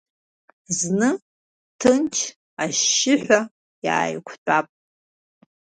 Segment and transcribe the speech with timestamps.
[0.77, 1.09] Зны,
[1.79, 2.15] ҭынч,
[2.63, 3.41] ашьшьыҳәа
[3.85, 4.67] иааиқәтәап…